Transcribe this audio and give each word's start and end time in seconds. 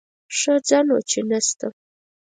ښه 0.37 0.53
ځه 0.67 0.79
نو 0.87 0.97
چې 1.09 1.19
نه 1.29 1.39
شته. 1.47 1.67